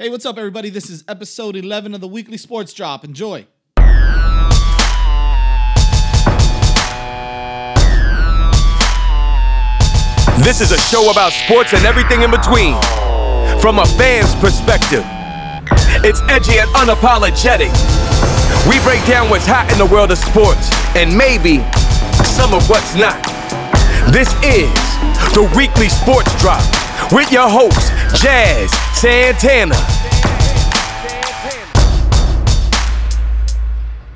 [0.00, 0.70] Hey, what's up, everybody?
[0.70, 3.04] This is episode 11 of the weekly sports drop.
[3.04, 3.48] Enjoy.
[10.38, 12.80] This is a show about sports and everything in between.
[13.60, 15.02] From a fan's perspective,
[16.06, 17.74] it's edgy and unapologetic.
[18.70, 21.58] We break down what's hot in the world of sports and maybe
[22.38, 23.18] some of what's not.
[24.12, 24.70] This is
[25.34, 26.62] the weekly sports drop
[27.10, 27.90] with your host,
[28.22, 29.76] Jazz Santana.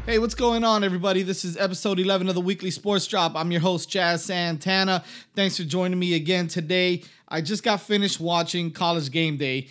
[0.05, 1.23] Hey, what's going on, everybody?
[1.23, 3.37] This is episode 11 of the weekly sports drop.
[3.37, 5.05] I'm your host, Jazz Santana.
[5.37, 7.05] Thanks for joining me again today.
[7.29, 9.69] I just got finished watching College Game Day.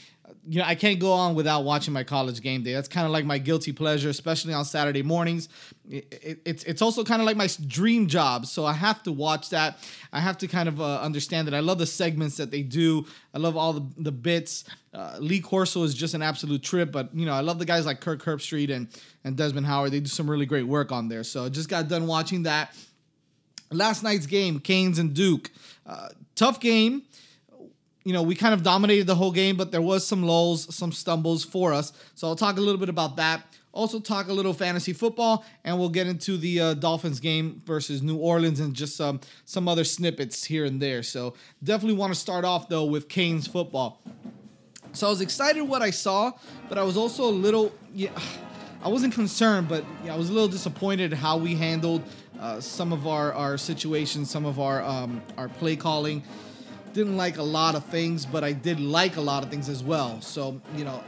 [0.47, 2.73] You know, I can't go on without watching my college game day.
[2.73, 5.49] That's kind of like my guilty pleasure, especially on Saturday mornings.
[5.87, 9.11] It, it, it's it's also kind of like my dream job, so I have to
[9.11, 9.77] watch that.
[10.11, 11.53] I have to kind of uh, understand that.
[11.53, 13.05] I love the segments that they do.
[13.33, 14.63] I love all the, the bits.
[14.93, 17.85] Uh, Lee Corso is just an absolute trip, but you know I love the guys
[17.85, 18.87] like Kirk Herbstreit and
[19.23, 19.91] and Desmond Howard.
[19.91, 21.23] They do some really great work on there.
[21.23, 22.75] So I just got done watching that.
[23.71, 25.51] Last night's game, Canes and Duke.
[25.85, 27.03] Uh, tough game
[28.03, 30.91] you know, we kind of dominated the whole game, but there was some lulls, some
[30.91, 31.93] stumbles for us.
[32.15, 33.43] So I'll talk a little bit about that.
[33.73, 38.01] Also talk a little fantasy football, and we'll get into the uh, Dolphins game versus
[38.01, 41.03] New Orleans and just some some other snippets here and there.
[41.03, 44.01] So definitely want to start off though with Canes football.
[44.91, 46.33] So I was excited what I saw,
[46.67, 48.11] but I was also a little yeah.
[48.83, 52.01] I wasn't concerned, but yeah, I was a little disappointed how we handled
[52.39, 56.23] uh, some of our, our situations, some of our um, our play calling
[56.93, 59.83] didn't like a lot of things, but I did like a lot of things as
[59.83, 60.21] well.
[60.21, 61.03] So, you know,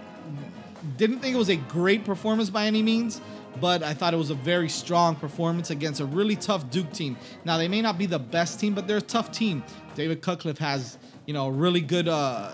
[0.97, 3.21] didn't think it was a great performance by any means,
[3.59, 7.17] but I thought it was a very strong performance against a really tough Duke team.
[7.45, 9.63] Now, they may not be the best team, but they're a tough team.
[9.95, 12.07] David Cutcliffe has, you know, a really good.
[12.07, 12.51] Uh,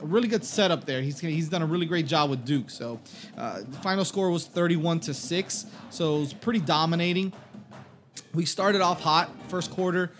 [0.00, 1.02] a really good setup there.
[1.02, 2.70] He's he's done a really great job with Duke.
[2.70, 3.00] So,
[3.36, 5.66] uh, the final score was 31 to six.
[5.90, 7.32] So it was pretty dominating.
[8.32, 10.12] We started off hot first quarter.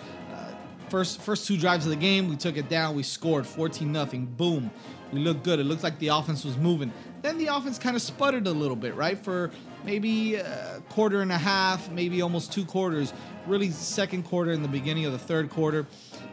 [0.90, 2.94] First first two drives of the game, we took it down.
[2.94, 4.26] We scored 14 nothing.
[4.26, 4.70] Boom.
[5.12, 5.58] We looked good.
[5.58, 6.92] It looked like the offense was moving.
[7.22, 9.18] Then the offense kind of sputtered a little bit, right?
[9.18, 9.50] For
[9.84, 13.12] maybe a quarter and a half, maybe almost two quarters.
[13.46, 15.86] Really, second quarter and the beginning of the third quarter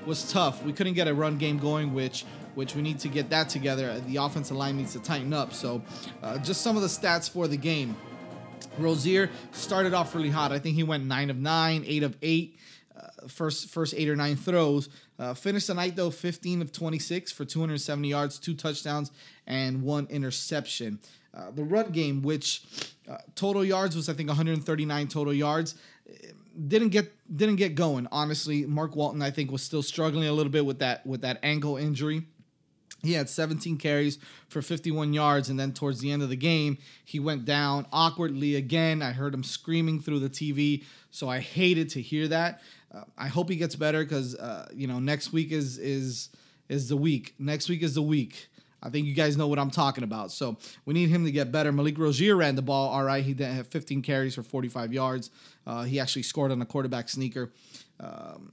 [0.06, 0.64] was tough.
[0.64, 4.00] We couldn't get a run game going, which which we need to get that together.
[4.00, 5.52] The offensive line needs to tighten up.
[5.52, 5.82] So,
[6.24, 7.98] uh, just some of the stats for the game.
[8.78, 10.52] Rosier started off really hot.
[10.52, 12.58] I think he went nine of nine, eight of eight
[13.28, 14.90] first first eight or nine throws.
[15.18, 19.12] Uh, finished the night though 15 of 26 for 270 yards, two touchdowns,
[19.48, 21.00] and one interception.
[21.34, 22.64] Uh, the run game, which
[23.10, 25.76] uh, total yards was I think 139 total yards,
[26.68, 28.08] didn't get didn't get going.
[28.12, 31.40] Honestly, Mark Walton I think was still struggling a little bit with that with that
[31.44, 32.24] ankle injury.
[33.06, 34.18] He had 17 carries
[34.50, 38.56] for 51 yards, and then towards the end of the game, he went down awkwardly
[38.56, 39.02] again.
[39.02, 42.62] I heard him screaming through the TV, so I hated to hear that.
[42.96, 46.30] Uh, I hope he gets better because uh, you know next week is is
[46.70, 47.36] is the week.
[47.40, 48.50] Next week is the week.
[48.82, 50.32] I think you guys know what I'm talking about.
[50.32, 51.72] So we need him to get better.
[51.72, 53.24] Malik Rosier ran the ball all right.
[53.24, 55.32] He didn't have 15 carries for 45 yards.
[55.66, 57.52] Uh, he actually scored on a quarterback sneaker.
[58.00, 58.52] Um,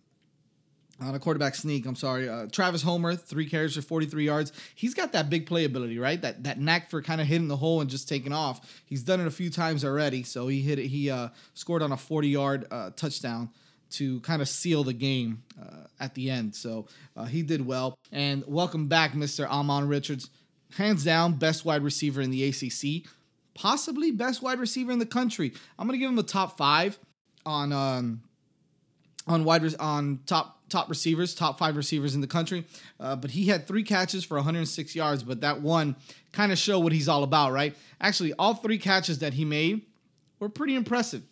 [1.01, 2.31] on a quarterback sneak, I'm sorry.
[2.31, 4.53] Uh, Travis Homer, three carries for 43 yards.
[4.75, 6.21] He's got that big playability, right?
[6.23, 8.83] That that knack for kind of hitting the hole and just taking off.
[8.87, 10.23] He's done it a few times already.
[10.23, 10.87] So he hit it.
[10.87, 13.51] He uh, scored on a 40 yard uh, touchdown
[13.93, 16.55] to kind of seal the game uh, at the end.
[16.55, 16.87] So
[17.17, 17.99] uh, he did well.
[18.11, 19.49] And welcome back, Mr.
[19.49, 20.31] Ahmmon Richards.
[20.77, 23.07] Hands down, best wide receiver in the ACC,
[23.55, 25.53] possibly best wide receiver in the country.
[25.79, 26.99] I'm gonna give him a top five
[27.45, 28.23] on um,
[29.27, 32.65] on wide re- on top top receivers, top five receivers in the country.
[32.99, 35.23] Uh, but he had three catches for 106 yards.
[35.23, 35.97] But that one
[36.33, 37.77] kind of showed what he's all about, right?
[38.01, 39.83] Actually, all three catches that he made
[40.41, 41.23] were pretty impressive.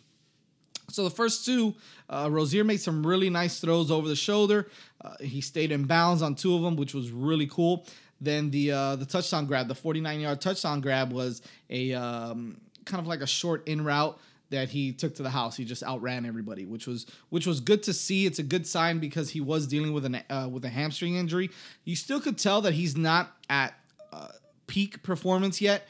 [0.91, 1.75] So the first two,
[2.09, 4.67] uh, Rosier made some really nice throws over the shoulder.
[5.03, 7.85] Uh, he stayed in bounds on two of them, which was really cool.
[8.19, 13.01] Then the uh, the touchdown grab, the 49 yard touchdown grab, was a um, kind
[13.01, 14.19] of like a short in route
[14.51, 15.57] that he took to the house.
[15.57, 18.27] He just outran everybody, which was which was good to see.
[18.27, 21.49] It's a good sign because he was dealing with an uh, with a hamstring injury.
[21.83, 23.73] You still could tell that he's not at
[24.13, 24.27] uh,
[24.67, 25.87] peak performance yet.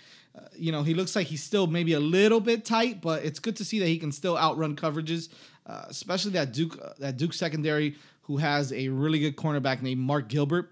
[0.56, 3.56] You know, he looks like he's still maybe a little bit tight, but it's good
[3.58, 5.30] to see that he can still outrun coverages,
[5.66, 10.00] uh, especially that Duke uh, that Duke secondary who has a really good cornerback named
[10.00, 10.72] Mark Gilbert,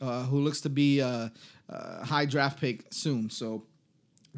[0.00, 1.32] uh, who looks to be a,
[2.04, 3.30] high draft pick soon.
[3.30, 3.64] So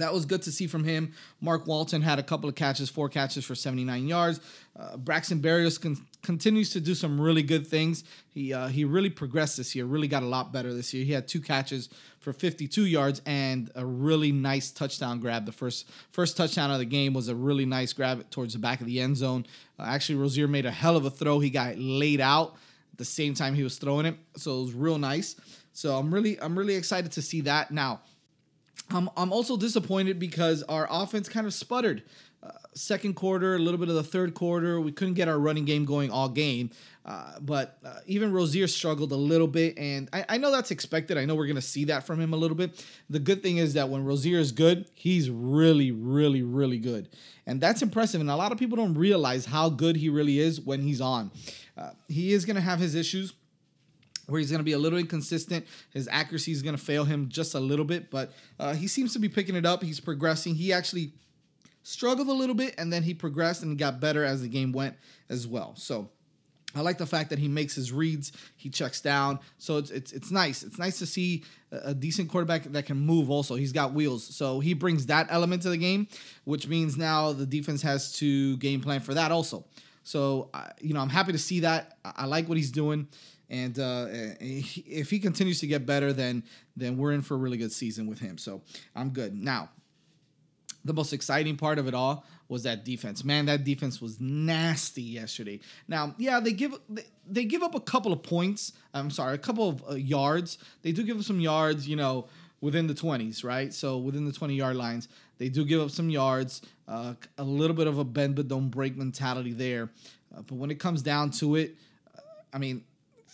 [0.00, 1.12] that was good to see from him.
[1.41, 4.41] Mark Walton had a couple of catches, four catches for 79 yards.
[4.79, 8.05] Uh, Braxton Berrios con- continues to do some really good things.
[8.29, 11.05] He uh, he really progressed this year, really got a lot better this year.
[11.05, 15.44] He had two catches for 52 yards and a really nice touchdown grab.
[15.44, 18.81] The first first touchdown of the game was a really nice grab towards the back
[18.81, 19.47] of the end zone.
[19.79, 21.41] Uh, actually, Rosier made a hell of a throw.
[21.41, 22.55] He got laid out
[22.93, 25.37] at the same time he was throwing it, so it was real nice.
[25.73, 28.00] So I'm really I'm really excited to see that now.
[28.90, 32.02] I'm, I'm also disappointed because our offense kind of sputtered.
[32.42, 35.66] Uh, second quarter, a little bit of the third quarter, we couldn't get our running
[35.66, 36.70] game going all game.
[37.04, 41.18] Uh, but uh, even Rosier struggled a little bit, and I, I know that's expected.
[41.18, 42.84] I know we're going to see that from him a little bit.
[43.08, 47.08] The good thing is that when Rosier is good, he's really, really, really good.
[47.46, 48.20] And that's impressive.
[48.20, 51.30] And a lot of people don't realize how good he really is when he's on.
[51.76, 53.32] Uh, he is going to have his issues
[54.30, 55.66] where he's going to be a little inconsistent.
[55.92, 59.12] His accuracy is going to fail him just a little bit, but uh, he seems
[59.12, 59.82] to be picking it up.
[59.82, 60.54] He's progressing.
[60.54, 61.12] He actually
[61.82, 64.96] struggled a little bit, and then he progressed and got better as the game went
[65.28, 65.74] as well.
[65.76, 66.10] So.
[66.72, 70.12] I like the fact that he makes his reads, he checks down, so it's it's
[70.12, 70.62] it's nice.
[70.62, 71.42] It's nice to see
[71.72, 73.28] a decent quarterback that can move.
[73.28, 76.06] Also, he's got wheels, so he brings that element to the game,
[76.44, 79.64] which means now the defense has to game plan for that also.
[80.04, 80.50] So,
[80.80, 81.98] you know, I'm happy to see that.
[82.04, 83.08] I like what he's doing.
[83.50, 84.06] And uh,
[84.41, 86.44] if he continues to get better, then
[86.76, 88.38] then we're in for a really good season with him.
[88.38, 88.62] So
[88.94, 89.35] I'm good.
[89.35, 89.70] Now,
[90.85, 93.25] the most exciting part of it all was that defense.
[93.25, 95.61] Man, that defense was nasty yesterday.
[95.88, 98.73] Now, yeah, they give they, they give up a couple of points.
[98.94, 100.58] I'm sorry, a couple of uh, yards.
[100.82, 102.29] They do give up some yards, you know,
[102.61, 103.73] within the 20s, right?
[103.73, 105.08] So within the 20 yard lines,
[105.38, 106.62] they do give up some yards.
[106.87, 109.91] Uh, a little bit of a bend but don't break mentality there.
[110.37, 111.76] Uh, but when it comes down to it,
[112.17, 112.20] uh,
[112.52, 112.85] I mean,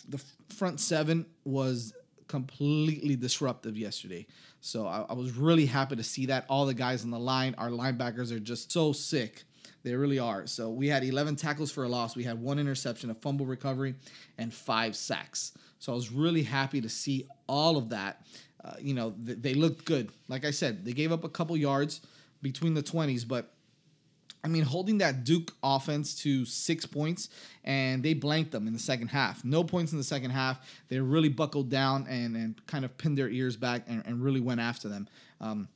[0.07, 1.93] the front seven was
[2.27, 4.27] completely disruptive yesterday.
[4.61, 6.45] So I, I, was really happy to see that.
[6.49, 9.43] All the guys on the line, our linebackers are just so sick.
[9.83, 10.47] They really are.
[10.47, 12.15] So we had 11 tackles for a loss.
[12.15, 13.95] We had one interception, a fumble recovery,
[14.37, 15.53] and five sacks.
[15.79, 18.25] So I was really happy to see all of that.
[18.63, 20.11] Uh, you know, th- they looked good.
[20.27, 22.01] Like I said, they gave up a couple yards
[22.41, 23.53] between the 20s, but
[24.47, 27.27] I mean, holding that Duke offense to six points,
[27.65, 29.43] and they blanked them in the second half.
[29.43, 30.65] No points in the second half.
[30.87, 34.39] They really buckled down and, and kind of pinned their ears back and, and really
[34.39, 35.09] went after them.
[35.41, 35.67] Um,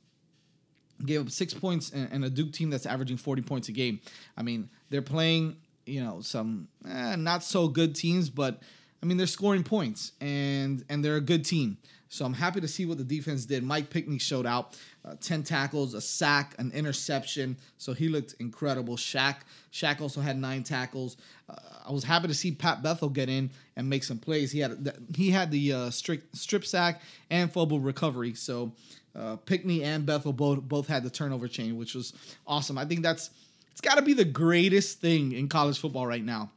[1.04, 4.00] gave up six points and, a Duke team that's averaging 40 points a game.
[4.38, 8.62] I mean, they're playing, you know, some eh, not so good teams, but
[9.02, 11.76] I mean, they're scoring points and and they're a good team.
[12.08, 13.64] So I'm happy to see what the defense did.
[13.64, 17.56] Mike Pinckney showed out, uh, 10 tackles, a sack, an interception.
[17.78, 18.96] So he looked incredible.
[18.96, 19.36] Shaq,
[19.72, 21.16] Shaq also had nine tackles.
[21.48, 21.56] Uh,
[21.86, 24.52] I was happy to see Pat Bethel get in and make some plays.
[24.52, 28.34] He had he had the uh, strict strip sack and fumble recovery.
[28.34, 28.72] So
[29.16, 32.12] uh, Pinckney and Bethel both both had the turnover chain, which was
[32.46, 32.78] awesome.
[32.78, 33.30] I think that's
[33.72, 36.50] it's got to be the greatest thing in college football right now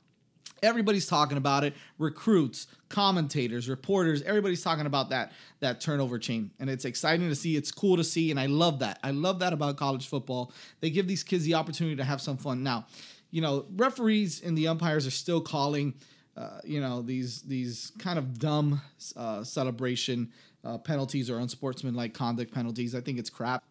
[0.64, 1.74] Everybody's talking about it.
[1.98, 6.52] Recruits, commentators, reporters, everybody's talking about that that turnover chain.
[6.60, 7.56] And it's exciting to see.
[7.56, 8.32] It's cool to see.
[8.32, 9.00] And I love that.
[9.04, 10.52] I love that about college football.
[10.80, 12.64] They give these kids the opportunity to have some fun.
[12.64, 12.88] Now,
[13.32, 15.96] you know, referees and the umpires are still calling
[16.38, 18.82] uh, you know, these these kind of dumb
[19.16, 20.32] uh, celebration
[20.66, 22.94] uh, penalties or unsportsmanlike conduct penalties.
[22.94, 23.64] I think it's crap.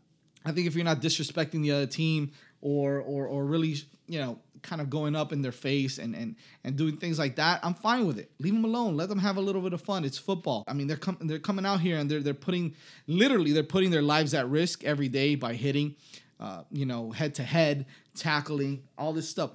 [0.46, 2.32] I think if you're not disrespecting the other team
[2.62, 3.76] or or or really
[4.06, 6.34] you know kind of going up in their face and and
[6.64, 8.32] and doing things like that, I'm fine with it.
[8.40, 8.96] Leave them alone.
[8.96, 10.04] Let them have a little bit of fun.
[10.04, 10.64] It's football.
[10.66, 12.74] I mean, they're coming they're coming out here and they're they're putting
[13.06, 15.94] literally they're putting their lives at risk every day by hitting,
[16.40, 19.52] uh, you know, head to head, tackling, all this stuff.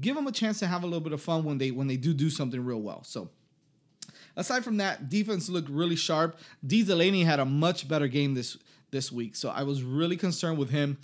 [0.00, 1.96] Give them a chance to have a little bit of fun when they when they
[1.98, 3.04] do do something real well.
[3.04, 3.30] So.
[4.36, 6.40] Aside from that, defense looked really sharp.
[6.66, 8.58] Dee Delaney had a much better game this
[8.90, 10.98] this week, so I was really concerned with him.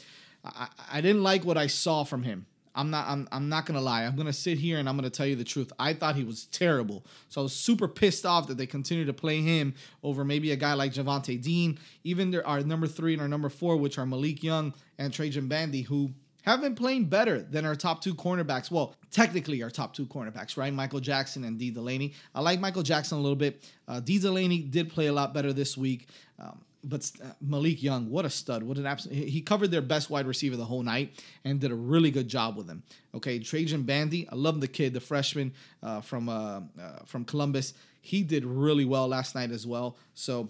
[0.45, 2.47] I, I didn't like what I saw from him.
[2.75, 4.05] I'm not I'm, I'm not gonna lie.
[4.05, 5.73] I'm gonna sit here and I'm gonna tell you the truth.
[5.79, 7.05] I thought he was terrible.
[7.29, 10.57] So I was super pissed off that they continue to play him over maybe a
[10.57, 14.07] guy like Jhavonte Dean, even there our number three and our number four, which are
[14.07, 16.11] Malik Young and Trajan Bandy, who
[16.43, 18.71] have been playing better than our top two cornerbacks.
[18.71, 20.73] Well, technically our top two cornerbacks, right?
[20.73, 22.15] Michael Jackson and Dee Delaney.
[22.35, 23.63] I like Michael Jackson a little bit.
[23.87, 26.09] Uh, Dee Delaney did play a lot better this week.
[26.39, 28.63] Um, but uh, Malik Young, what a stud!
[28.63, 29.29] What an absolute!
[29.29, 32.57] He covered their best wide receiver the whole night and did a really good job
[32.57, 32.83] with him.
[33.15, 37.75] Okay, Trajan Bandy, I love the kid, the freshman uh, from uh, uh, from Columbus.
[38.01, 39.97] He did really well last night as well.
[40.15, 40.49] So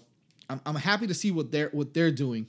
[0.49, 2.47] I'm, I'm happy to see what they're what they're doing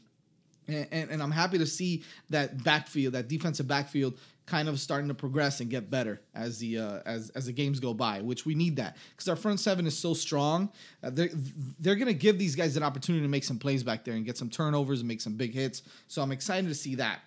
[0.68, 5.08] And, and, and, I'm happy to see that backfield, that defensive backfield, kind of starting
[5.08, 8.44] to progress and get better as the uh, as as the games go by, which
[8.44, 10.70] we need that because our front seven is so strong.
[11.02, 11.30] Uh, they're
[11.78, 14.36] they're gonna give these guys an opportunity to make some plays back there and get
[14.36, 15.82] some turnovers and make some big hits.
[16.08, 17.20] So I'm excited to see that.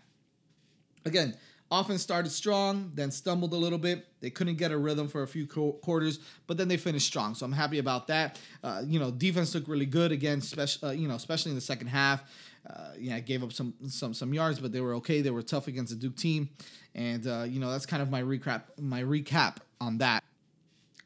[1.05, 1.36] Again,
[1.72, 4.07] offense started strong, then stumbled a little bit.
[4.22, 7.36] They couldn't get a rhythm for a few quarters, but then they finished strong.
[7.36, 8.39] So I'm happy about that.
[8.63, 11.62] Uh, you know, defense looked really good again, special uh, you know, especially in the
[11.62, 12.24] second half.
[12.67, 15.22] Uh, yeah, gave up some some some yards, but they were okay.
[15.22, 16.50] They were tough against the Duke team,
[16.95, 20.24] and uh, you know that's kind of my recap my recap on that.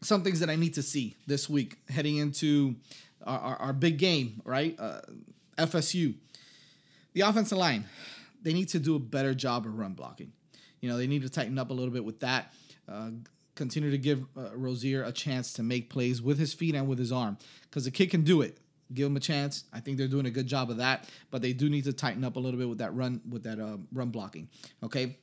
[0.02, 2.76] Some things that I need to see this week heading into
[3.26, 4.74] our, our, our big game, right?
[4.80, 5.02] Uh,
[5.58, 6.16] FSU,
[7.12, 7.86] the offensive line,
[8.42, 10.32] they need to do a better job of run blocking.
[10.80, 12.54] You know, they need to tighten up a little bit with that.
[12.88, 13.10] Uh,
[13.56, 16.98] continue to give uh, Rosier a chance to make plays with his feet and with
[16.98, 18.58] his arm because the kid can do it
[18.94, 19.66] give them a chance.
[19.74, 22.24] I think they're doing a good job of that, but they do need to tighten
[22.24, 24.50] up a little bit with that run with that uh, run blocking.
[24.84, 25.18] Okay.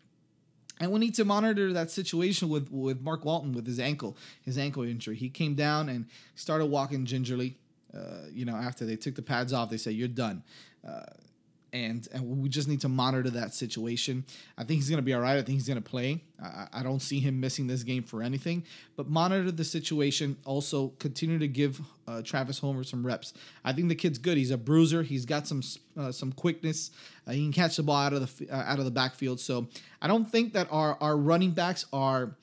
[0.78, 4.58] And we need to monitor that situation with with Mark Walton with his ankle, his
[4.58, 5.16] ankle injury.
[5.16, 7.56] He came down and started walking gingerly.
[7.94, 10.42] Uh, you know, after they took the pads off, they said you're done.
[10.87, 11.04] Uh,
[11.73, 14.25] and and we just need to monitor that situation.
[14.56, 15.37] I think he's going to be all right.
[15.37, 16.23] I think he's going to play.
[16.42, 18.64] I, I, don't see him missing this game for anything.
[18.96, 20.37] But monitor the situation.
[20.44, 23.35] Also, continue to give uh, Travis Homer some reps.
[23.64, 24.37] I think the kid's good.
[24.37, 25.02] He's a bruiser.
[25.02, 25.62] He's got some
[25.99, 26.90] uh, some quickness.
[27.26, 29.40] Uh, he can catch the ball out of the uh, out of the backfield.
[29.40, 29.66] So
[30.00, 32.37] I don't think that our our running backs are.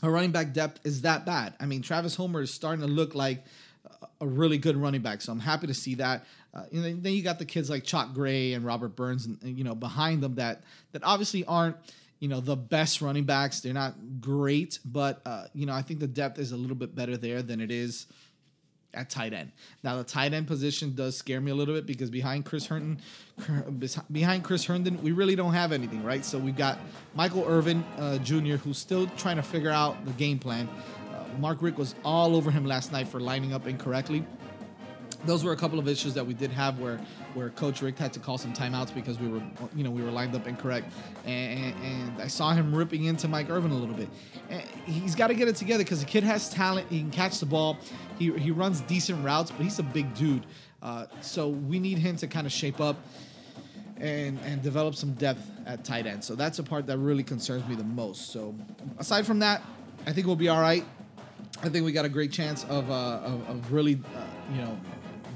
[0.00, 1.54] Our running back depth is that bad.
[1.58, 3.42] I mean, Travis Homer is starting to look like
[4.20, 5.20] a really good running back.
[5.20, 6.24] So I'm happy to see that.
[6.54, 9.56] Uh, know, then you got the kids like Chalk Gray and Robert Burns, and, and,
[9.56, 10.62] you know behind them that
[10.92, 11.76] that obviously aren't
[12.20, 13.60] you know the best running backs.
[13.60, 16.94] They're not great, but uh, you know I think the depth is a little bit
[16.94, 18.06] better there than it is
[18.94, 19.52] at tight end.
[19.82, 23.00] Now the tight end position does scare me a little bit because behind Chris Herndon,
[24.10, 26.24] behind Chris Herndon, we really don't have anything, right?
[26.24, 26.78] So we've got
[27.14, 28.56] Michael Irvin uh, Jr.
[28.56, 30.68] who's still trying to figure out the game plan.
[31.38, 34.24] Mark Richt was all over him last night for lining up incorrectly
[35.24, 37.00] those were a couple of issues that we did have where
[37.34, 39.42] where Coach Richt had to call some timeouts because we were
[39.74, 40.92] you know we were lined up incorrect,
[41.24, 44.08] and, and I saw him ripping into Mike Irvin a little bit.
[44.48, 46.88] And he's got to get it together because the kid has talent.
[46.88, 47.78] He can catch the ball.
[48.18, 50.46] He he runs decent routes, but he's a big dude.
[50.82, 52.96] Uh, so we need him to kind of shape up
[53.96, 56.22] and and develop some depth at tight end.
[56.22, 58.30] So that's a part that really concerns me the most.
[58.30, 58.54] So
[58.98, 59.62] aside from that,
[60.06, 60.84] I think we'll be all right.
[61.60, 64.24] I think we got a great chance of uh, of, of, really uh,
[64.54, 64.78] you know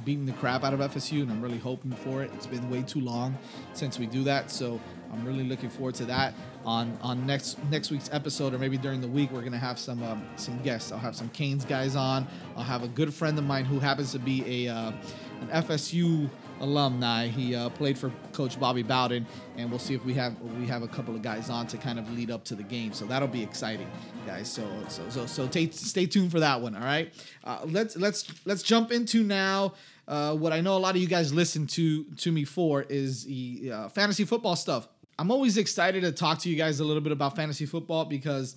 [0.04, 2.30] beating the crap out of FSU, and I'm really hoping for it.
[2.34, 3.36] It's been way too long
[3.72, 4.80] since we do that, so
[5.12, 6.34] I'm really looking forward to that.
[6.64, 10.00] On on next next week's episode, or maybe during the week, we're gonna have some
[10.04, 10.92] um, some guests.
[10.92, 12.28] I'll have some Canes guys on.
[12.56, 14.92] I'll have a good friend of mine who happens to be a uh,
[15.40, 16.30] an FSU
[16.62, 17.26] alumni.
[17.26, 19.26] He uh, played for Coach Bobby Bowden,
[19.58, 21.98] and we'll see if we have we have a couple of guys on to kind
[21.98, 22.94] of lead up to the game.
[22.94, 23.90] So that'll be exciting,
[24.26, 24.50] guys.
[24.50, 26.74] So so so so stay, stay tuned for that one.
[26.74, 27.12] All right,
[27.44, 29.74] uh, let's let's let's jump into now
[30.08, 33.24] uh, what I know a lot of you guys listen to to me for is
[33.24, 34.88] the uh, fantasy football stuff.
[35.18, 38.56] I'm always excited to talk to you guys a little bit about fantasy football because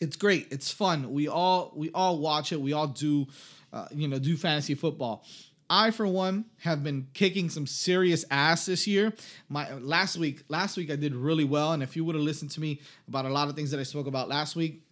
[0.00, 0.48] it's great.
[0.50, 1.12] It's fun.
[1.12, 2.60] We all we all watch it.
[2.60, 3.26] We all do,
[3.72, 5.24] uh, you know, do fantasy football.
[5.70, 9.12] I, for one, have been kicking some serious ass this year.
[9.48, 12.50] My last week, last week I did really well, and if you would have listened
[12.52, 14.82] to me about a lot of things that I spoke about last week,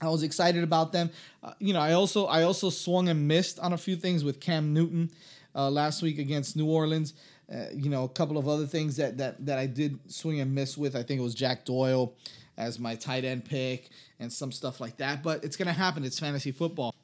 [0.00, 1.10] I was excited about them.
[1.42, 4.40] Uh, you know, I also I also swung and missed on a few things with
[4.40, 5.10] Cam Newton
[5.54, 7.14] uh, last week against New Orleans.
[7.52, 10.54] Uh, you know, a couple of other things that that that I did swing and
[10.54, 10.96] miss with.
[10.96, 12.14] I think it was Jack Doyle
[12.56, 15.22] as my tight end pick and some stuff like that.
[15.22, 16.04] But it's gonna happen.
[16.04, 16.94] It's fantasy football.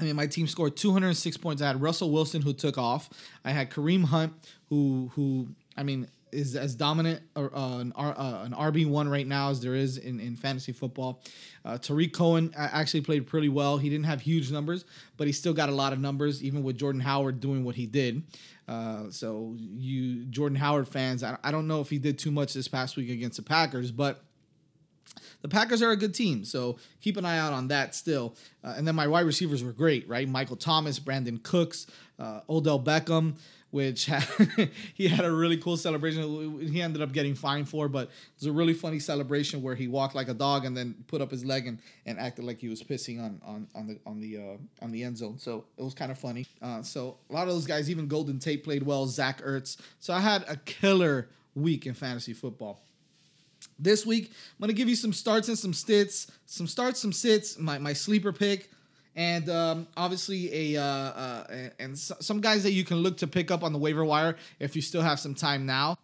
[0.00, 1.62] I mean, my team scored 206 points.
[1.62, 3.10] I had Russell Wilson who took off.
[3.44, 4.32] I had Kareem Hunt
[4.68, 9.50] who who I mean is as dominant uh, an, uh, an RB one right now
[9.50, 11.22] as there is in, in fantasy football.
[11.64, 13.78] Uh, Tarik Cohen actually played pretty well.
[13.78, 14.84] He didn't have huge numbers,
[15.16, 17.86] but he still got a lot of numbers, even with Jordan Howard doing what he
[17.86, 18.24] did.
[18.66, 22.52] Uh, so you Jordan Howard fans, I, I don't know if he did too much
[22.52, 24.24] this past week against the Packers, but
[25.44, 28.34] the Packers are a good team, so keep an eye out on that still.
[28.64, 30.26] Uh, and then my wide receivers were great, right?
[30.26, 31.86] Michael Thomas, Brandin Cooks,
[32.18, 33.36] uh, Odell Beckham
[33.74, 34.22] which had,
[34.94, 36.60] he had a really cool celebration.
[36.60, 39.88] He ended up getting fined for, but it was a really funny celebration where he
[39.88, 42.68] walked like a dog and then put up his leg and, and acted like he
[42.68, 45.40] was pissing on on on the on the uh, on the end zone.
[45.40, 46.46] So it was kind of funny.
[46.62, 49.08] Uh, so a lot of those guys, even Golden Tate played well.
[49.08, 49.76] Zach Ertz.
[49.98, 52.80] So I had a killer week in fantasy football.
[53.78, 56.30] This week, I'm gonna give you some starts and some sits.
[56.46, 57.58] Some starts, some sits.
[57.58, 58.70] My my sleeper pick
[59.16, 63.50] and um, obviously a uh, uh, and some guys that you can look to pick
[63.50, 65.96] up on the waiver wire if you still have some time now.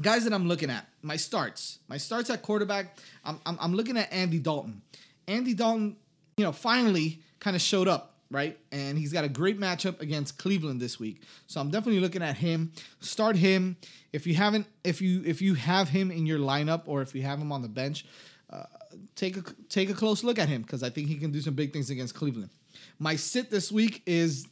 [0.00, 2.96] Guys that I'm looking at, my starts, my starts at quarterback.
[3.24, 4.82] I'm I'm, I'm looking at Andy Dalton.
[5.28, 5.96] Andy Dalton,
[6.36, 8.58] you know, finally kind of showed up right?
[8.72, 11.22] And he's got a great matchup against Cleveland this week.
[11.46, 12.72] So I'm definitely looking at him.
[13.00, 13.76] Start him
[14.12, 17.22] if you haven't if you if you have him in your lineup or if you
[17.22, 18.04] have him on the bench.
[18.50, 18.64] Uh,
[19.14, 21.54] take a take a close look at him because I think he can do some
[21.54, 22.50] big things against Cleveland.
[22.98, 24.46] My sit this week is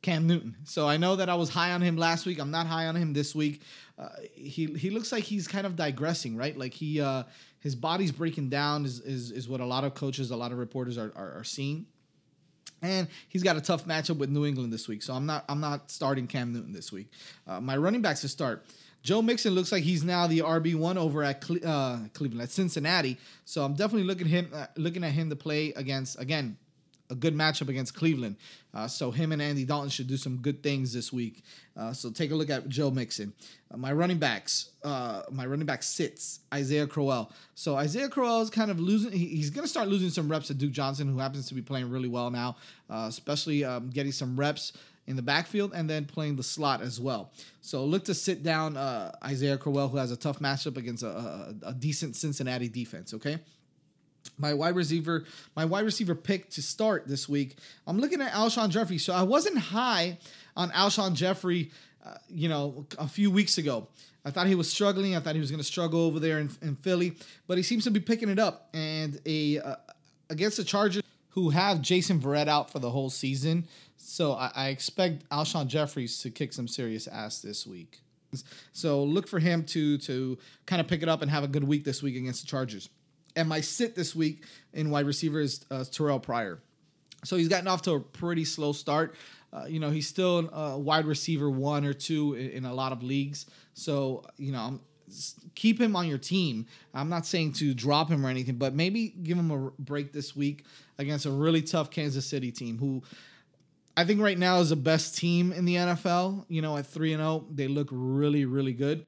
[0.00, 0.56] Cam Newton.
[0.64, 2.38] So I know that I was high on him last week.
[2.40, 3.62] I'm not high on him this week.
[3.98, 6.56] Uh, he he looks like he's kind of digressing, right?
[6.56, 7.24] Like he uh,
[7.60, 10.58] his body's breaking down is, is is what a lot of coaches, a lot of
[10.58, 11.86] reporters are are, are seeing.
[12.82, 15.60] And he's got a tough matchup with New England this week, so I'm not I'm
[15.60, 17.10] not starting Cam Newton this week.
[17.46, 18.64] Uh, my running backs to start.
[19.02, 22.50] Joe Mixon looks like he's now the RB one over at Cle- uh, Cleveland, at
[22.50, 23.16] Cincinnati.
[23.44, 26.56] So I'm definitely looking him, uh, looking at him to play against again
[27.10, 28.36] a good matchup against Cleveland.
[28.74, 31.42] Uh, so him and Andy Dalton should do some good things this week.
[31.76, 33.32] Uh, so take a look at Joe Mixon.
[33.70, 37.32] Uh, my running backs, uh, my running back sits Isaiah Crowell.
[37.54, 39.12] So Isaiah Crowell is kind of losing.
[39.12, 41.62] He, he's going to start losing some reps to Duke Johnson, who happens to be
[41.62, 42.56] playing really well now,
[42.90, 44.72] uh, especially um, getting some reps
[45.06, 47.32] in the backfield and then playing the slot as well.
[47.62, 51.08] So look to sit down uh, Isaiah Crowell, who has a tough matchup against a,
[51.08, 53.14] a, a decent Cincinnati defense.
[53.14, 53.38] Okay
[54.36, 55.24] my wide receiver,
[55.56, 57.56] my wide receiver pick to start this week.
[57.86, 58.98] I'm looking at Alshon Jeffery.
[58.98, 60.18] So I wasn't high
[60.56, 61.70] on Alshon Jeffery,
[62.04, 63.88] uh, you know, a few weeks ago.
[64.24, 65.16] I thought he was struggling.
[65.16, 67.14] I thought he was going to struggle over there in, in, Philly,
[67.46, 68.68] but he seems to be picking it up.
[68.74, 69.76] And a uh,
[70.28, 73.66] against the Chargers, who have Jason Verrett out for the whole season,
[73.96, 78.00] so I, I expect Alshon Jeffries to kick some serious ass this week.
[78.72, 81.64] So look for him to to kind of pick it up and have a good
[81.64, 82.90] week this week against the Chargers.
[83.38, 86.58] And my sit this week in wide receiver is uh, Terrelle Pryor.
[87.24, 89.14] So he's gotten off to a pretty slow start.
[89.52, 92.90] Uh, you know, he's still a wide receiver one or two in, in a lot
[92.90, 93.46] of leagues.
[93.74, 94.80] So, you know, I'm,
[95.54, 96.66] keep him on your team.
[96.92, 100.34] I'm not saying to drop him or anything, but maybe give him a break this
[100.34, 100.64] week
[100.98, 103.02] against a really tough Kansas City team who
[103.96, 106.44] I think right now is the best team in the NFL.
[106.48, 109.06] You know, at 3 and 0, they look really really good.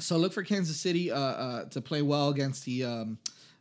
[0.00, 3.18] So look for Kansas City uh, uh, to play well against the um,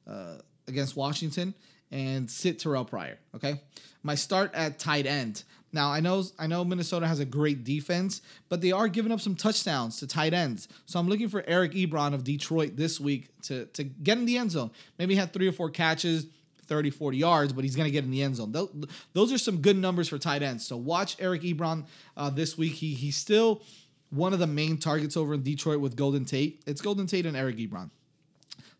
[0.07, 1.53] uh, against Washington
[1.91, 3.17] and sit Terrelle Pryor.
[3.35, 3.61] Okay,
[4.03, 5.43] my start at tight end.
[5.73, 9.21] Now I know I know Minnesota has a great defense, but they are giving up
[9.21, 10.67] some touchdowns to tight ends.
[10.85, 14.37] So I'm looking for Eric Ebron of Detroit this week to to get in the
[14.37, 14.71] end zone.
[14.97, 16.27] Maybe have three or four catches.
[16.67, 18.55] 30, 40 yards, but he's going to get in the end zone.
[19.11, 20.65] Those are some good numbers for tight ends.
[20.65, 22.71] So watch Eric Ebron uh, this week.
[22.71, 23.61] He he's still
[24.09, 26.61] one of the main targets over in Detroit with Golden Tate.
[26.65, 27.89] It's Golden Tate and Eric Ebron.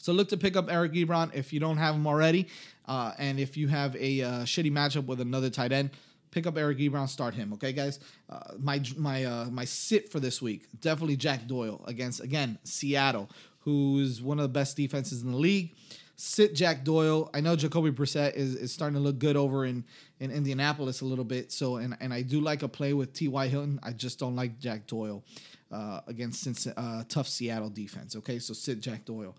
[0.02, 2.48] So look to pick up Eric Ebron if you don't have him already.
[2.88, 5.92] Uh, and if you have a uh, shitty matchup with another tight end,
[6.32, 7.54] pick up Eric Ebron, start him.
[7.54, 8.00] Okay, guys.
[8.28, 13.30] Uh, my my uh, my sit for this week definitely Jack Doyle against again Seattle,
[13.60, 15.76] who's one of the best defenses in the league.
[16.16, 17.30] Sit Jack Doyle.
[17.34, 19.84] I know Jacoby Brissett is, is starting to look good over in,
[20.20, 21.52] in Indianapolis a little bit.
[21.52, 23.48] So and and I do like a play with T.Y.
[23.48, 23.80] Hilton.
[23.84, 25.24] I just don't like Jack Doyle
[25.72, 28.16] uh, against uh, tough Seattle defense.
[28.16, 29.36] Okay, so sit Jack Doyle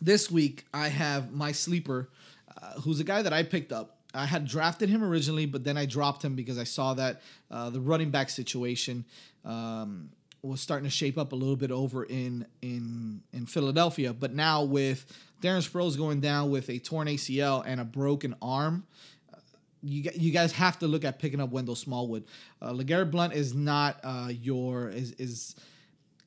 [0.00, 2.08] this week I have my sleeper,
[2.60, 3.96] uh, who's a guy that I picked up.
[4.12, 7.70] I had drafted him originally, but then I dropped him because I saw that uh,
[7.70, 9.04] the running back situation
[9.44, 10.10] um,
[10.42, 14.12] was starting to shape up a little bit over in in in Philadelphia.
[14.12, 15.06] But now with
[15.40, 18.84] Darren Sproles going down with a torn ACL and a broken arm,
[19.32, 19.38] uh,
[19.82, 22.24] you you guys have to look at picking up Wendell Smallwood.
[22.60, 25.54] Uh, LeGarrette Blunt is not uh, your is is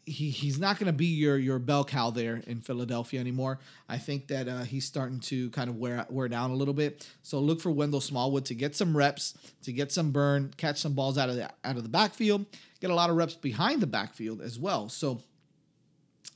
[0.06, 3.60] he he's not going to be your your bell cow there in Philadelphia anymore.
[3.88, 7.08] I think that uh, he's starting to kind of wear wear down a little bit.
[7.22, 10.94] So look for Wendell Smallwood to get some reps, to get some burn, catch some
[10.94, 12.46] balls out of the out of the backfield,
[12.82, 14.90] get a lot of reps behind the backfield as well.
[14.90, 15.22] So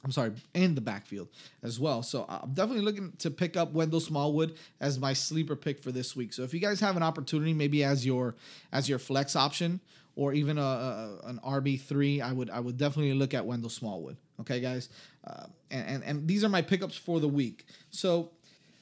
[0.04, 1.28] I'm sorry, in the backfield
[1.64, 2.04] as well.
[2.04, 6.16] So I'm definitely looking to pick up Wendell Smallwood as my sleeper pick for this
[6.16, 6.34] week.
[6.34, 8.36] So if you guys have an opportunity, maybe as your
[8.72, 9.82] as your flex option
[10.18, 13.70] or even a, a an RB three, I would I would definitely look at Wendell
[13.70, 14.18] Smallwood.
[14.42, 14.90] Okay, guys,
[15.26, 17.66] uh, and, and and these are my pickups for the week.
[17.92, 18.32] So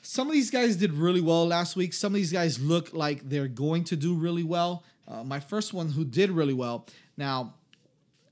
[0.02, 1.94] some of these guys did really well last week.
[1.94, 4.84] Some of these guys look like they're going to do really well.
[5.08, 6.88] Uh, my first one who did really well.
[7.18, 7.56] Now,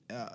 [0.10, 0.30] uh,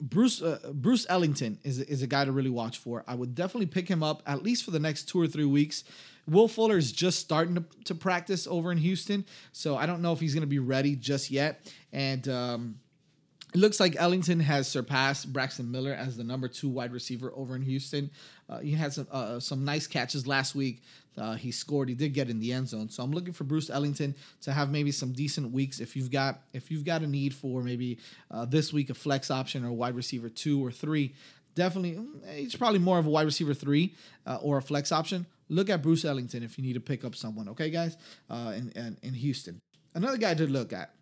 [0.00, 3.04] Bruce uh, Bruce Ellington is is a guy to really watch for.
[3.06, 5.84] I would definitely pick him up at least for the next two or three weeks.
[6.28, 10.12] Will Fuller is just starting to, to practice over in Houston, so I don't know
[10.12, 11.72] if he's going to be ready just yet.
[11.92, 12.80] And um,
[13.54, 17.56] It looks like Ellington has surpassed Braxton Miller as the number two wide receiver over
[17.56, 18.10] in Houston.
[18.48, 20.82] Uh, he had some uh, some nice catches last week.
[21.16, 21.88] Uh, he scored.
[21.88, 22.88] He did get in the end zone.
[22.90, 25.80] So I'm looking for Bruce Ellington to have maybe some decent weeks.
[25.80, 27.98] If you've got if you've got a need for maybe
[28.30, 31.14] uh, this week a flex option or wide receiver two or three,
[31.58, 33.94] definitely mm, he's probably more of a wide receiver three
[34.26, 35.26] uh, or a flex option.
[35.50, 37.48] Look at Bruce Ellington if you need to pick up someone.
[37.50, 37.96] Okay, guys,
[38.30, 39.60] uh, in, in in Houston.
[39.94, 40.94] Another guy to look at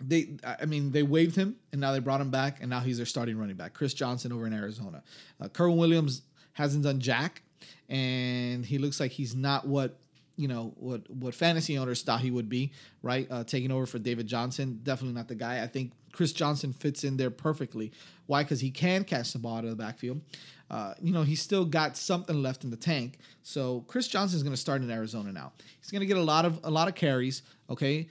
[0.00, 2.96] they I mean they waived him and now they brought him back and now he's
[2.96, 3.74] their starting running back.
[3.74, 5.02] Chris Johnson over in Arizona.
[5.40, 6.22] Uh, Kerwynn Williams
[6.54, 7.42] hasn't done jack
[7.88, 9.98] and he looks like he's not what
[10.40, 12.72] you know what what fantasy owners thought he would be,
[13.02, 13.28] right?
[13.30, 15.62] Uh, taking over for David Johnson, definitely not the guy.
[15.62, 17.92] I think Chris Johnson fits in there perfectly.
[18.24, 18.42] Why?
[18.42, 20.22] Because he can catch the ball out of the backfield.
[20.70, 23.18] Uh, you know, he's still got something left in the tank.
[23.42, 25.52] So Chris Johnson is going to start in Arizona now.
[25.78, 27.42] He's going to get a lot of a lot of carries.
[27.68, 28.08] Okay,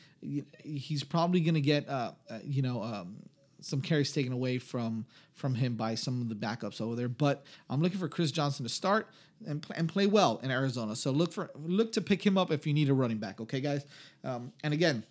[0.63, 3.15] he's probably going to get uh, uh, you know um,
[3.59, 7.09] some carries taken away from from him by some of the backups over there.
[7.09, 9.07] But I'm looking for Chris Johnson to start
[9.47, 10.95] and, and play well in Arizona.
[10.95, 13.41] So look for look to pick him up if you need a running back.
[13.41, 13.85] Okay, guys.
[14.23, 15.03] Um, and again,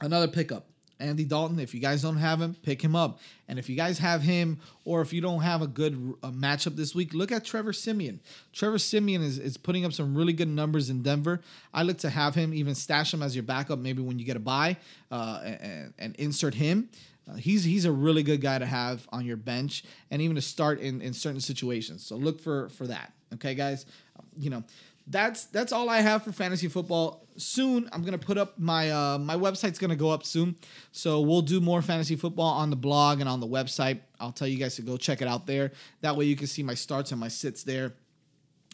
[0.00, 0.66] another pickup.
[1.02, 3.18] Andy Dalton, if you guys don't have him, pick him up.
[3.48, 6.94] And if you guys have him, or if you don't have a good matchup this
[6.94, 8.20] week, look at Trevor Siemian.
[8.52, 11.40] Trevor Siemian is, is putting up some really good numbers in Denver.
[11.74, 14.36] I look to have him, even stash him as your backup, maybe when you get
[14.36, 14.76] a buy,
[15.10, 16.88] uh, and, and insert him.
[17.28, 20.42] Uh, he's he's a really good guy to have on your bench and even to
[20.42, 22.04] start in, in certain situations.
[22.04, 23.12] So look for for that.
[23.34, 23.86] Okay, guys.
[24.18, 24.64] Um, you know,
[25.06, 27.26] that's that's all I have for fantasy football.
[27.36, 30.56] Soon I'm gonna put up my uh, my website's gonna go up soon,
[30.90, 34.00] so we'll do more fantasy football on the blog and on the website.
[34.20, 35.72] I'll tell you guys to go check it out there.
[36.00, 37.94] That way you can see my starts and my sits there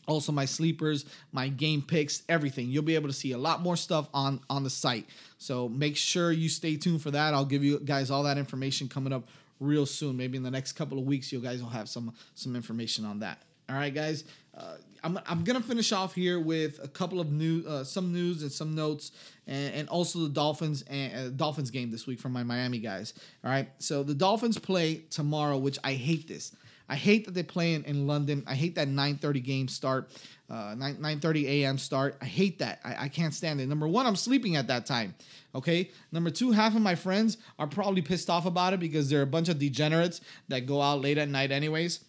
[0.09, 2.69] also my sleepers my game picks everything.
[2.71, 5.07] You'll be able to see a lot more stuff on on the site.
[5.37, 7.35] So make sure you stay tuned for that.
[7.35, 9.29] I'll give you guys all that information coming up
[9.61, 10.17] real soon.
[10.17, 13.21] Maybe in the next couple of weeks you guys will have some some information on
[13.21, 13.43] that.
[13.69, 14.25] All right guys
[14.57, 18.43] uh, I'm, I'm gonna finish off here with a couple of new uh, some news
[18.43, 19.13] and some notes
[19.47, 23.15] and, and also the dolphins and uh, dolphins game this week from my miami guys.
[23.45, 26.57] All right so the dolphins play tomorrow which i hate this
[26.89, 28.43] I hate that they play in, in London.
[28.47, 30.11] I hate that 9:30 game start,
[30.49, 31.79] uh, 9 9:30 a.m.
[31.79, 32.17] start.
[32.21, 32.81] I hate that.
[32.85, 33.67] I, I can't stand it.
[33.69, 35.15] Number one, I'm sleeping at that time.
[35.55, 35.91] Okay.
[36.13, 39.27] Number two, half of my friends are probably pissed off about it because they're a
[39.27, 42.05] bunch of degenerates that go out late at night anyways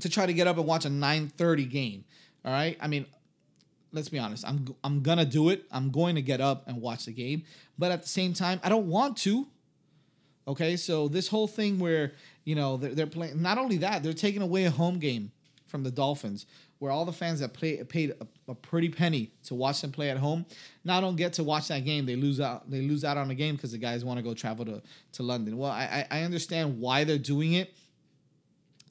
[0.00, 2.04] to try to get up and watch a 9:30 game.
[2.44, 2.76] All right.
[2.80, 3.06] I mean,
[3.92, 4.46] let's be honest.
[4.46, 5.64] I'm I'm gonna do it.
[5.70, 7.44] I'm going to get up and watch the game,
[7.78, 9.48] but at the same time, I don't want to.
[10.46, 12.12] Okay, so this whole thing where
[12.44, 13.40] you know they're, they're playing.
[13.40, 15.30] Not only that, they're taking away a home game
[15.68, 16.46] from the Dolphins,
[16.78, 20.10] where all the fans that play paid a, a, pretty penny to watch them play
[20.10, 20.44] at home
[20.84, 22.06] now don't get to watch that game.
[22.06, 22.68] They lose out.
[22.68, 25.22] They lose out on the game because the guys want to go travel to to
[25.22, 25.56] London.
[25.56, 27.72] Well, I I understand why they're doing it.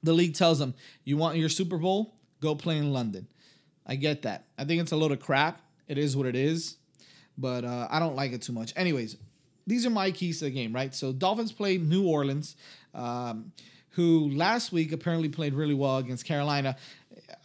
[0.04, 3.28] The league tells them you want your Super Bowl, go play in London.
[3.86, 4.46] I get that.
[4.58, 5.60] I think it's a load of crap.
[5.88, 6.78] It is what it is,
[7.38, 8.72] but uh, I don't like it too much.
[8.78, 9.18] Anyways,
[9.72, 10.94] these are my keys to the game, right?
[10.94, 12.58] So Dolphins play New Orleans,
[12.94, 13.54] um,
[13.92, 16.76] who last week apparently played really well against Carolina.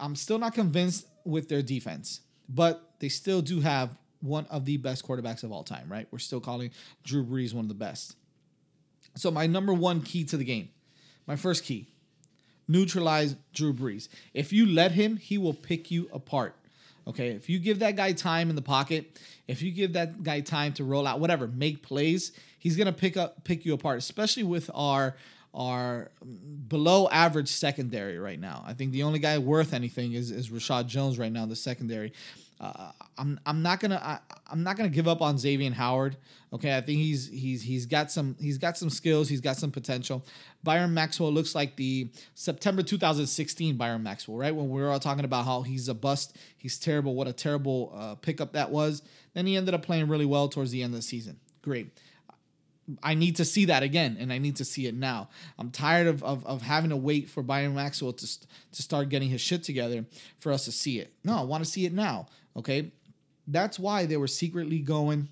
[0.00, 4.76] I'm still not convinced with their defense, but they still do have one of the
[4.76, 6.08] best quarterbacks of all time, right?
[6.10, 6.72] We're still calling
[7.04, 8.16] Drew Brees one of the best.
[9.14, 10.70] So my number one key to the game,
[11.28, 11.86] my first key,
[12.66, 14.08] neutralize Drew Brees.
[14.34, 16.56] If you let him, he will pick you apart.
[17.08, 20.40] Okay, if you give that guy time in the pocket, if you give that guy
[20.40, 24.42] time to roll out, whatever, make plays, he's gonna pick up pick you apart, especially
[24.42, 25.16] with our
[25.54, 26.10] our
[26.68, 28.62] below average secondary right now.
[28.66, 31.56] I think the only guy worth anything is is Reshad Jones right now in the
[31.56, 32.12] secondary.
[32.58, 34.18] Uh, I'm I'm not gonna I,
[34.50, 36.16] I'm not gonna give up on Xavier Howard.
[36.52, 39.28] Okay, I think he's he's he's got some he's got some skills.
[39.28, 40.24] He's got some potential.
[40.62, 44.54] Byron Maxwell looks like the September 2016 Byron Maxwell, right?
[44.54, 47.14] When we were all talking about how he's a bust, he's terrible.
[47.14, 49.02] What a terrible uh, pickup that was.
[49.34, 51.38] Then he ended up playing really well towards the end of the season.
[51.60, 51.90] Great.
[53.02, 55.28] I need to see that again, and I need to see it now.
[55.58, 59.28] I'm tired of, of, of having to wait for Byron Maxwell to, to start getting
[59.28, 60.04] his shit together
[60.38, 61.12] for us to see it.
[61.24, 62.28] No, I want to see it now.
[62.56, 62.90] Okay,
[63.46, 65.28] that's why they were secretly going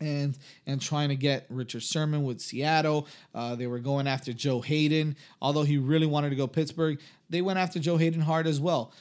[0.00, 3.06] and and trying to get Richard Sherman with Seattle.
[3.34, 7.00] Uh, they were going after Joe Haden, although he really wanted to go Pittsburgh.
[7.30, 8.92] They went after Joe Haden hard as well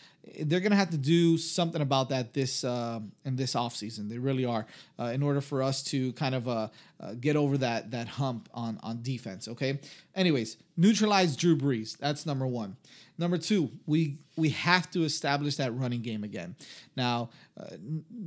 [0.42, 4.10] they're to have to do something about that this uh, in this offseason.
[4.10, 4.66] They really are,
[5.00, 6.68] uh, in order for us to kind of uh,
[7.00, 9.48] uh, get over that that hump on on defense.
[9.48, 9.80] Okay.
[10.16, 11.98] Anyways, neutralize Drew Brees.
[11.98, 12.76] That's number one.
[13.20, 16.56] Number two, we we have to establish that running game again.
[16.96, 17.30] Now,
[17.60, 17.76] uh,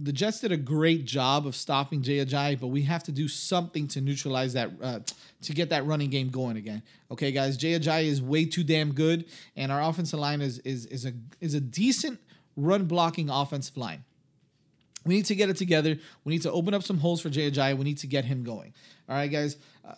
[0.03, 3.29] the Jets did a great job of stopping Jay Ajayi, but we have to do
[3.29, 5.01] something to neutralize that uh,
[5.43, 6.83] to get that running game going again.
[7.11, 10.87] Okay, guys, Jay Ajayi is way too damn good, and our offensive line is is
[10.87, 12.19] is a is a decent
[12.57, 14.05] run blocking offensive line.
[15.05, 15.97] We need to get it together.
[16.25, 17.77] We need to open up some holes for Jay Ajayi.
[17.77, 18.75] We need to get him going.
[19.09, 19.57] All right, guys.
[19.85, 19.95] Uh,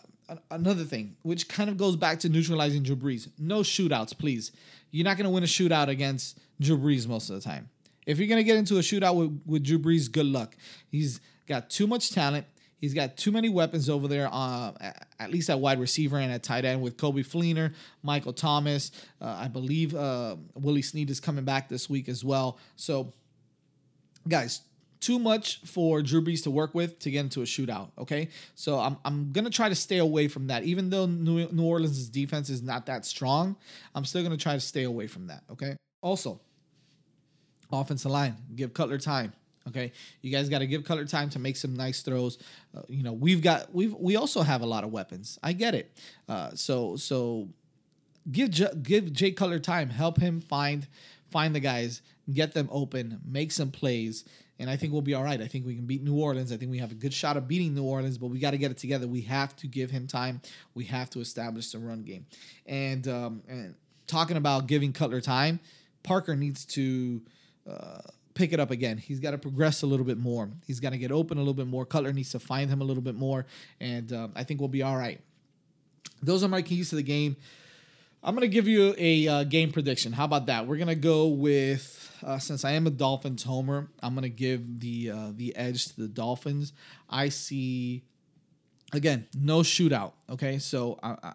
[0.49, 3.27] another thing, which kind of goes back to neutralizing Drew Brees.
[3.37, 4.51] No shootouts, please.
[4.91, 7.69] You're not going to win a shootout against Drew Brees most of the time.
[8.05, 10.55] If you're going to get into a shootout with, with Drew Brees, good luck.
[10.89, 12.45] He's got too much talent.
[12.79, 14.73] He's got too many weapons over there, uh,
[15.17, 18.91] at least at wide receiver and at tight end with Coby Fleener, Michael Thomas.
[19.21, 22.59] Uh, I believe uh, Willie Snead is coming back this week as well.
[22.75, 23.13] So,
[24.27, 24.63] guys,
[25.03, 27.91] too much for Drew Brees to work with to get into a shootout.
[27.97, 30.63] Okay, so I'm I'm gonna try to stay away from that.
[30.63, 33.55] Even though New, New Orleans' defense is not that strong,
[33.93, 35.43] I'm still gonna try to stay away from that.
[35.51, 35.75] Okay.
[36.01, 36.41] Also,
[37.71, 39.33] offensive line, give Cutler time.
[39.67, 42.37] Okay, you guys got to give Cutler time to make some nice throws.
[42.75, 45.39] Uh, you know, we've got we've we also have a lot of weapons.
[45.41, 45.97] I get it.
[46.27, 47.47] Uh, so so
[48.29, 49.89] give J- give Jay Cutler time.
[49.89, 50.85] Help him find
[51.31, 54.25] find the guys, get them open, make some plays,
[54.59, 55.41] and I think we'll be all right.
[55.41, 56.51] I think we can beat New Orleans.
[56.51, 58.57] I think we have a good shot of beating New Orleans, but we got to
[58.57, 59.07] get it together.
[59.07, 60.41] We have to give him time.
[60.75, 62.25] We have to establish the run game.
[62.65, 63.75] And um, and
[64.07, 65.59] talking about giving Cutler time,
[66.03, 67.21] Parker needs to.
[67.69, 67.99] Uh,
[68.33, 68.97] pick it up again.
[68.97, 70.49] He's got to progress a little bit more.
[70.65, 71.85] He's got to get open a little bit more.
[71.85, 73.45] Cutler needs to find him a little bit more,
[73.79, 75.21] and um, I think we'll be all right.
[76.21, 77.35] Those are my keys to the game.
[78.23, 80.13] I'm gonna give you a uh, game prediction.
[80.13, 80.65] How about that?
[80.65, 85.11] We're gonna go with uh, since I am a Dolphins homer, I'm gonna give the
[85.11, 86.73] uh, the edge to the Dolphins.
[87.09, 88.03] I see
[88.93, 90.13] again no shootout.
[90.29, 91.33] Okay, so I, I,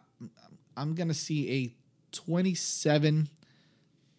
[0.77, 1.75] I'm gonna see a
[2.17, 3.29] 27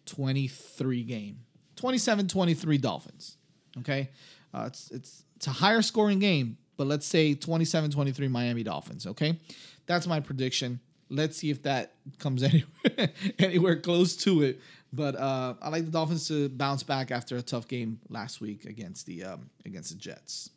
[0.06, 1.40] 23 game.
[1.76, 3.36] 27-23 Dolphins.
[3.78, 4.10] Okay,
[4.52, 9.06] uh, it's it's it's a higher scoring game, but let's say 27-23 Miami Dolphins.
[9.06, 9.38] Okay,
[9.86, 10.80] that's my prediction.
[11.08, 14.60] Let's see if that comes anywhere anywhere close to it.
[14.92, 18.64] But uh, I like the Dolphins to bounce back after a tough game last week
[18.64, 20.50] against the um, against the Jets.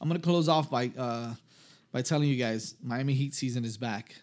[0.00, 1.34] I'm gonna close off by uh,
[1.92, 4.14] by telling you guys Miami Heat season is back,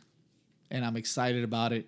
[0.71, 1.87] and I'm excited about it.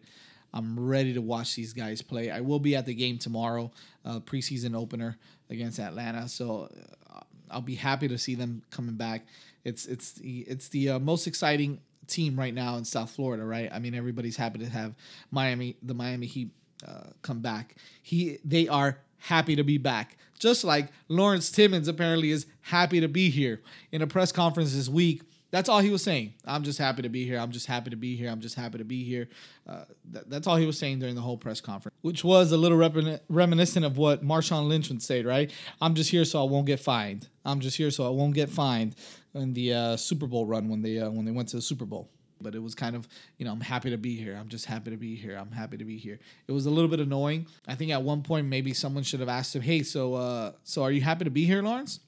[0.54, 2.32] I'm ready to watch these guys play.
[2.32, 3.72] I will be at the game tomorrow,
[4.06, 5.18] uh, preseason opener
[5.50, 6.28] against Atlanta.
[6.28, 6.70] So
[7.12, 7.20] uh,
[7.52, 9.26] I'll be happy to see them coming back.
[9.64, 13.70] It's it's the it's the uh, most exciting team right now in South Florida, right?
[13.72, 14.96] I mean, everybody's happy to have
[15.32, 16.50] Miami, the Miami Heat,
[16.88, 17.76] uh, come back.
[18.02, 20.18] He, they are happy to be back.
[20.40, 24.88] Just like Lawrence Timmons apparently is happy to be here in a press conference this
[24.88, 25.24] week.
[25.52, 26.36] That's all he was saying.
[26.46, 27.40] I'm just happy to be here.
[27.40, 28.30] I'm just happy to be here.
[28.30, 29.28] I'm just happy to be here.
[29.68, 32.58] Uh, th- that's all he was saying during the whole press conference, which was a
[32.58, 35.52] little rep- reminiscent of what Marshawn Lynch would say, right?
[35.82, 37.30] I'm just here so I won't get fined.
[37.44, 38.96] I'm just here so I won't get fined
[39.34, 41.86] in the uh, Super Bowl run when they uh, when they went to the Super
[41.86, 42.10] Bowl.
[42.42, 43.06] But it was kind of,
[43.38, 44.38] you know, I'm happy to be here.
[44.40, 45.36] I'm just happy to be here.
[45.36, 46.20] I'm happy to be here.
[46.48, 47.48] It was a little bit annoying.
[47.68, 50.84] I think at one point maybe someone should have asked him, "Hey, so uh, so
[50.84, 52.00] are you happy to be here, Lawrence?"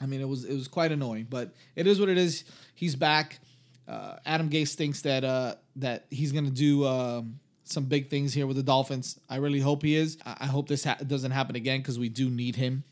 [0.00, 2.44] I mean, it was it was quite annoying, but it is what it is.
[2.74, 3.38] He's back.
[3.86, 8.46] Uh, Adam Gase thinks that uh, that he's gonna do um, some big things here
[8.46, 9.18] with the Dolphins.
[9.28, 10.16] I really hope he is.
[10.24, 12.84] I, I hope this ha- doesn't happen again because we do need him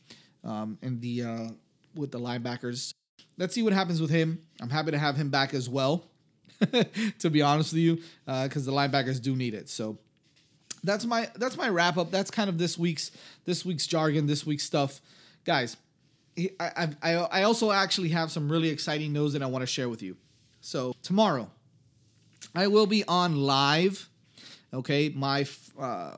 [0.44, 1.48] um, in the uh,
[1.94, 2.92] with the linebackers.
[3.38, 4.42] Let's see what happens with him.
[4.60, 6.04] I'm happy to have him back as well.
[7.20, 9.68] to be honest with you, because uh, the linebackers do need it.
[9.68, 9.96] So
[10.82, 12.10] that's my that's my wrap up.
[12.10, 13.12] That's kind of this week's
[13.44, 15.00] this week's jargon, this week's stuff,
[15.44, 15.76] guys.
[16.58, 19.88] I I I also actually have some really exciting news that I want to share
[19.88, 20.16] with you.
[20.60, 21.48] So tomorrow,
[22.54, 24.08] I will be on live.
[24.74, 25.46] Okay, my
[25.78, 26.16] uh,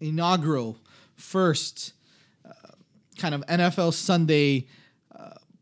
[0.00, 0.76] inaugural
[1.14, 1.92] first
[2.44, 2.72] uh,
[3.18, 4.66] kind of NFL Sunday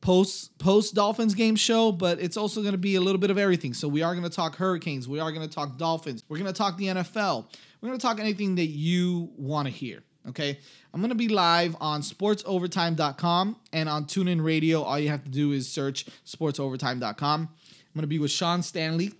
[0.04, 3.38] post post Dolphins game show, but it's also going to be a little bit of
[3.38, 3.72] everything.
[3.72, 6.52] So we are going to talk Hurricanes, we are going to talk Dolphins, we're going
[6.52, 7.46] to talk the NFL,
[7.80, 10.02] we're going to talk anything that you want to hear.
[10.28, 10.58] Okay,
[10.92, 14.82] I'm going to be live on sportsovertime.com and on TuneIn Radio.
[14.82, 17.40] All you have to do is search sportsovertime.com.
[17.40, 19.12] I'm going to be with Sean Stanley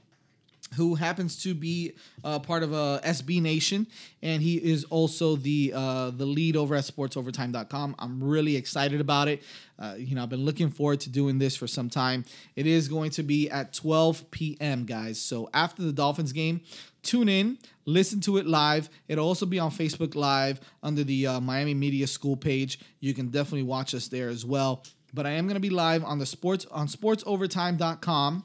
[0.76, 3.86] who happens to be uh, part of a SB Nation,
[4.22, 7.96] and he is also the uh, the lead over at SportsOvertime.com.
[7.98, 9.42] I'm really excited about it.
[9.78, 12.24] Uh, you know, I've been looking forward to doing this for some time.
[12.54, 15.20] It is going to be at 12 p.m., guys.
[15.20, 16.60] So after the Dolphins game,
[17.02, 18.88] tune in, listen to it live.
[19.08, 22.78] It'll also be on Facebook Live under the uh, Miami Media School page.
[23.00, 24.84] You can definitely watch us there as well.
[25.12, 28.44] but I am going to be live on the sports on sportsovertime.com.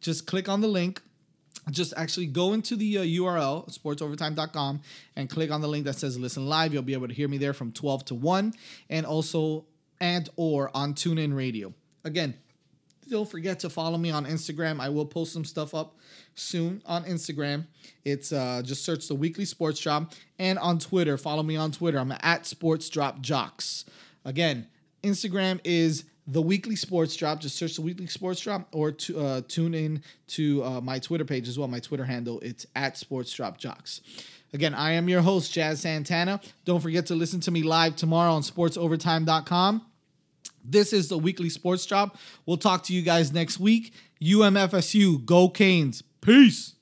[0.00, 1.00] Just click on the link.
[1.70, 4.80] Just actually go into the uh, URL sportsovertime.com
[5.14, 6.72] and click on the link that says listen live.
[6.72, 8.52] You'll be able to hear me there from 12 to 1
[8.90, 9.66] and also
[10.00, 11.72] and or on TuneIn Radio.
[12.04, 12.34] Again,
[13.08, 14.80] don't forget to follow me on Instagram.
[14.80, 15.96] I will post some stuff up
[16.34, 17.66] soon on Instagram.
[18.04, 21.16] It's uh, just search the Weekly Sports Drop and on Twitter.
[21.16, 21.98] Follow me on Twitter.
[21.98, 23.84] I'm at Sports Drop Jocks.
[24.24, 24.66] Again,
[25.02, 27.40] Instagram is the Weekly Sports Drop.
[27.40, 31.24] Just search the Weekly Sports Drop or to, uh, tune in to uh, my Twitter
[31.24, 31.68] page as well.
[31.68, 34.00] My Twitter handle it's at Sports Drop Jocks.
[34.54, 36.40] Again, I am your host, Jazz Santana.
[36.64, 39.86] Don't forget to listen to me live tomorrow on SportsOvertime.com.
[40.64, 42.16] This is the weekly sports drop.
[42.46, 43.92] We'll talk to you guys next week.
[44.20, 46.02] UMFSU, go Canes.
[46.20, 46.74] Peace.